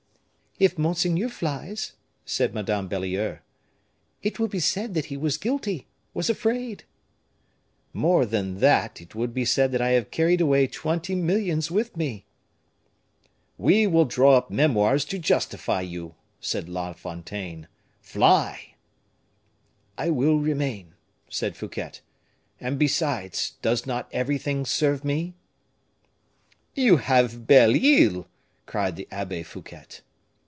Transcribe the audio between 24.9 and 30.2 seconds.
me?" "You have Belle Isle," cried the Abbe Fouquet.